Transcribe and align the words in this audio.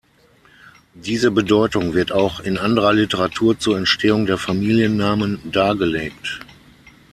Diese 0.95 1.29
Bedeutung 1.29 1.93
wird 1.93 2.11
auch 2.11 2.39
in 2.39 2.57
anderer 2.57 2.91
Literatur 2.91 3.59
zur 3.59 3.77
Entstehung 3.77 4.25
der 4.25 4.39
Familiennamen 4.39 5.51
dargelegt. 5.51 6.39